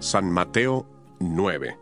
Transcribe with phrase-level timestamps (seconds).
[0.00, 0.86] San Mateo
[1.18, 1.76] 9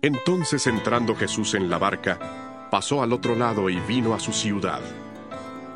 [0.00, 4.80] Entonces entrando Jesús en la barca, pasó al otro lado y vino a su ciudad.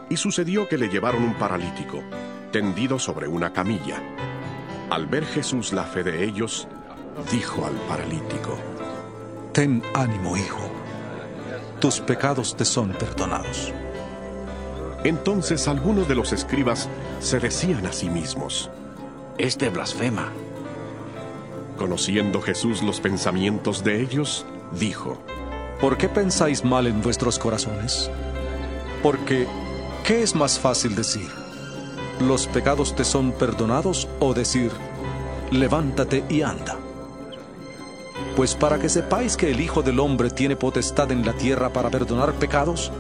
[0.09, 2.03] Y sucedió que le llevaron un paralítico,
[2.51, 4.03] tendido sobre una camilla.
[4.89, 6.67] Al ver Jesús la fe de ellos,
[7.31, 8.57] dijo al paralítico,
[9.53, 10.71] Ten ánimo, hijo,
[11.79, 13.75] tus pecados te son perdonados.
[15.05, 16.89] Entonces algunos de los escribas
[17.21, 18.71] se decían a sí mismos,
[19.37, 20.33] Este blasfema.
[21.79, 25.17] Conociendo Jesús los pensamientos de ellos, dijo,
[25.81, 28.11] ¿Por qué pensáis mal en vuestros corazones?
[29.01, 29.47] Porque,
[30.05, 31.29] ¿qué es más fácil decir?
[32.21, 34.73] ¿Los pecados te son perdonados o decir,
[35.53, 36.77] levántate y anda?
[38.35, 41.91] Pues para que sepáis que el Hijo del Hombre tiene potestad en la tierra para
[41.91, 42.91] perdonar pecados,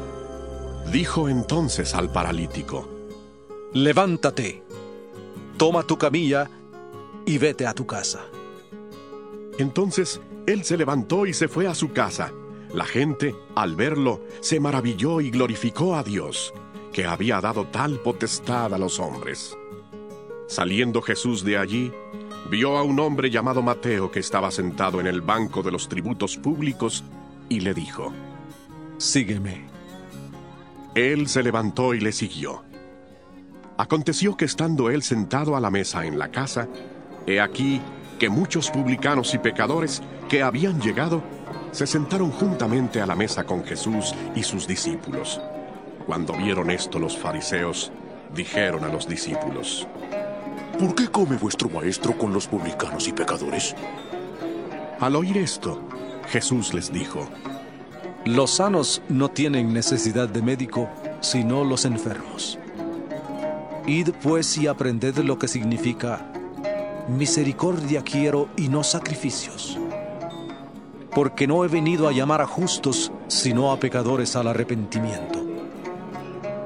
[0.92, 2.88] dijo entonces al paralítico,
[3.72, 4.62] levántate,
[5.56, 6.48] toma tu camilla
[7.26, 8.20] y vete a tu casa.
[9.58, 12.32] Entonces él se levantó y se fue a su casa.
[12.72, 16.54] La gente, al verlo, se maravilló y glorificó a Dios,
[16.92, 19.56] que había dado tal potestad a los hombres.
[20.46, 21.92] Saliendo Jesús de allí,
[22.50, 26.36] vio a un hombre llamado Mateo que estaba sentado en el banco de los tributos
[26.36, 27.04] públicos
[27.48, 28.12] y le dijo,
[28.96, 29.66] Sígueme.
[30.94, 32.62] Él se levantó y le siguió.
[33.76, 36.68] Aconteció que estando él sentado a la mesa en la casa,
[37.26, 37.80] he aquí
[38.18, 41.22] que muchos publicanos y pecadores que habían llegado
[41.70, 45.40] se sentaron juntamente a la mesa con Jesús y sus discípulos.
[46.06, 47.92] Cuando vieron esto los fariseos,
[48.34, 49.86] dijeron a los discípulos,
[50.78, 53.74] ¿Por qué come vuestro maestro con los publicanos y pecadores?
[55.00, 55.80] Al oír esto,
[56.28, 57.28] Jesús les dijo,
[58.24, 60.88] Los sanos no tienen necesidad de médico,
[61.20, 62.58] sino los enfermos.
[63.86, 66.32] Id pues y aprended lo que significa
[67.08, 69.78] misericordia quiero y no sacrificios.
[71.14, 75.44] Porque no he venido a llamar a justos, sino a pecadores al arrepentimiento.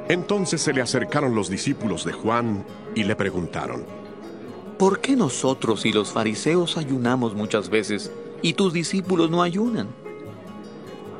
[0.08, 2.64] Entonces se le acercaron los discípulos de Juan
[2.94, 3.84] y le preguntaron,
[4.78, 8.10] ¿Por qué nosotros y los fariseos ayunamos muchas veces
[8.42, 9.88] y tus discípulos no ayunan?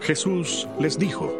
[0.00, 1.32] Jesús les dijo,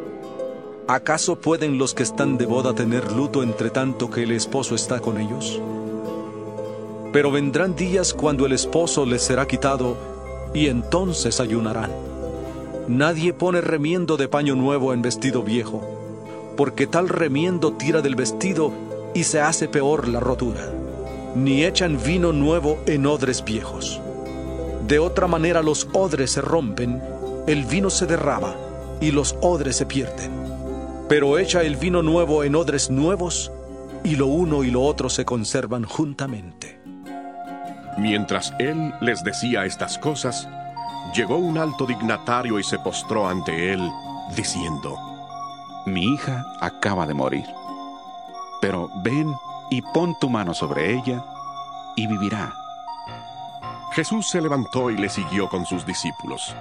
[0.87, 5.00] ¿Acaso pueden los que están de boda tener luto entre tanto que el esposo está
[5.00, 5.60] con ellos?
[7.12, 9.97] Pero vendrán días cuando el esposo les será quitado
[10.55, 11.91] y entonces ayunarán.
[12.89, 15.83] Nadie pone remiendo de paño nuevo en vestido viejo,
[16.56, 18.72] porque tal remiendo tira del vestido
[19.15, 20.72] y se hace peor la rotura.
[21.34, 24.01] Ni echan vino nuevo en odres viejos.
[24.87, 27.01] De otra manera los odres se rompen,
[27.47, 28.55] el vino se derrama
[29.01, 30.33] y los odres se pierden.
[31.09, 33.53] Pero echa el vino nuevo en odres nuevos
[34.03, 36.81] y lo uno y lo otro se conservan juntamente.
[37.97, 40.48] Mientras él les decía estas cosas,
[41.14, 43.91] llegó un alto dignatario y se postró ante él,
[44.34, 44.98] diciendo,
[45.86, 47.47] Mi hija acaba de morir,
[48.60, 49.32] pero ven
[49.70, 51.25] y pon tu mano sobre ella
[51.97, 52.53] y vivirá.
[53.92, 56.56] Jesús se levantó y le siguió con sus discípulos.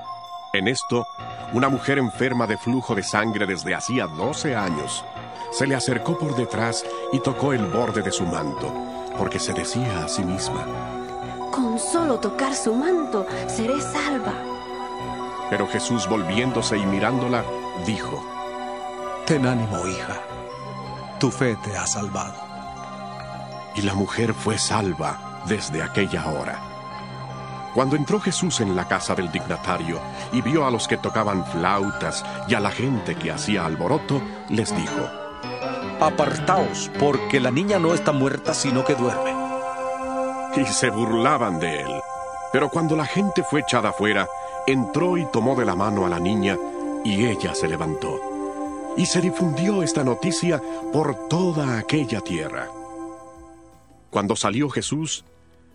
[0.53, 1.07] En esto,
[1.53, 5.05] una mujer enferma de flujo de sangre desde hacía doce años
[5.51, 8.73] se le acercó por detrás y tocó el borde de su manto,
[9.17, 10.65] porque se decía a sí misma,
[11.91, 14.33] solo tocar su manto seré salva.
[15.49, 17.43] Pero Jesús volviéndose y mirándola,
[17.85, 18.23] dijo,
[19.25, 20.21] Ten ánimo, hija,
[21.19, 22.35] tu fe te ha salvado.
[23.75, 26.59] Y la mujer fue salva desde aquella hora.
[27.73, 29.99] Cuando entró Jesús en la casa del dignatario
[30.33, 34.75] y vio a los que tocaban flautas y a la gente que hacía alboroto, les
[34.75, 35.09] dijo,
[35.99, 39.40] Apartaos, porque la niña no está muerta, sino que duerme
[40.59, 42.01] y se burlaban de él.
[42.51, 44.27] Pero cuando la gente fue echada afuera,
[44.67, 46.57] entró y tomó de la mano a la niña,
[47.05, 48.19] y ella se levantó.
[48.97, 50.61] Y se difundió esta noticia
[50.91, 52.69] por toda aquella tierra.
[54.09, 55.23] Cuando salió Jesús,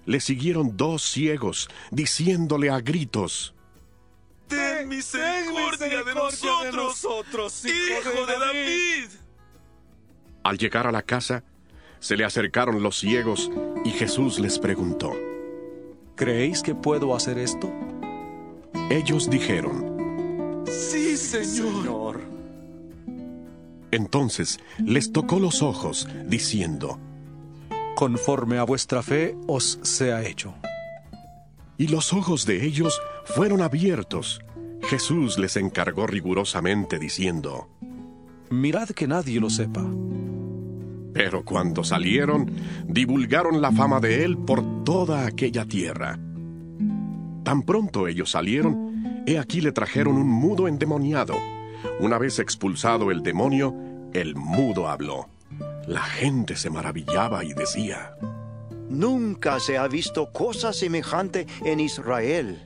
[0.04, 3.54] le siguieron dos ciegos, diciéndole a gritos,
[4.48, 9.08] Ten misericordia, de, nosotros, hijo, de David.
[10.44, 11.42] Al llegar a la casa,
[12.06, 13.50] Se le acercaron los ciegos
[13.84, 15.12] y Jesús les preguntó,
[16.14, 17.68] ¿Creéis que puedo hacer esto?
[18.90, 22.20] Ellos dijeron, Sí, Señor.
[23.90, 27.00] Entonces les tocó los ojos, diciendo,
[27.96, 30.54] Conforme a vuestra fe os sea hecho.
[31.76, 34.40] Y los ojos de ellos fueron abiertos.
[34.82, 37.68] Jesús les encargó rigurosamente, diciendo,
[38.48, 39.84] Mirad que nadie lo sepa.
[41.16, 42.52] Pero cuando salieron,
[42.86, 46.18] divulgaron la fama de él por toda aquella tierra.
[47.42, 51.34] Tan pronto ellos salieron, he aquí le trajeron un mudo endemoniado.
[52.00, 53.74] Una vez expulsado el demonio,
[54.12, 55.30] el mudo habló.
[55.86, 58.14] La gente se maravillaba y decía,
[58.90, 62.60] Nunca se ha visto cosa semejante en Israel.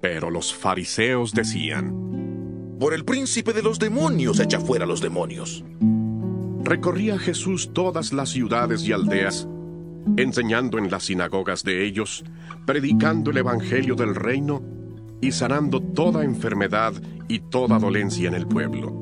[0.00, 5.62] Pero los fariseos decían, Por el príncipe de los demonios echa fuera los demonios.
[6.62, 9.48] Recorría Jesús todas las ciudades y aldeas,
[10.16, 12.24] enseñando en las sinagogas de ellos,
[12.66, 14.62] predicando el Evangelio del reino
[15.20, 16.94] y sanando toda enfermedad
[17.28, 18.94] y toda dolencia en el pueblo.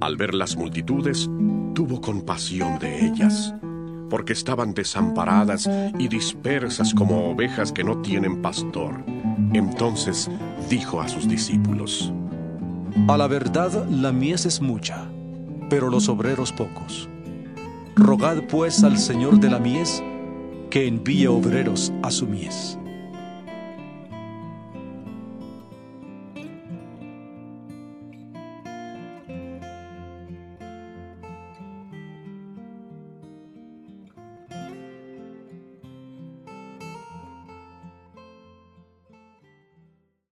[0.00, 1.28] Al ver las multitudes,
[1.74, 3.54] tuvo compasión de ellas,
[4.08, 5.68] porque estaban desamparadas
[5.98, 9.04] y dispersas como ovejas que no tienen pastor.
[9.52, 10.30] Entonces
[10.68, 12.12] dijo a sus discípulos,
[13.08, 15.08] A la verdad la mies es mucha,
[15.74, 17.08] pero los obreros pocos.
[17.96, 20.04] Rogad pues al Señor de la mies
[20.70, 22.78] que envíe obreros a su mies.